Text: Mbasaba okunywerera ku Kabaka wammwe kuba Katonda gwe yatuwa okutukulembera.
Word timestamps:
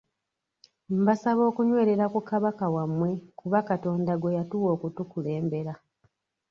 Mbasaba 1.01 1.41
okunywerera 1.51 2.05
ku 2.13 2.19
Kabaka 2.29 2.65
wammwe 2.75 3.09
kuba 3.39 3.59
Katonda 3.69 4.13
gwe 4.17 4.35
yatuwa 4.37 4.69
okutukulembera. 4.75 5.73